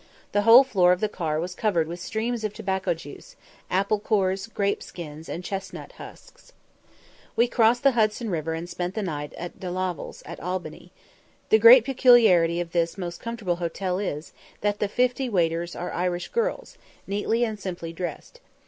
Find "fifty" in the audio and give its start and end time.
14.87-15.29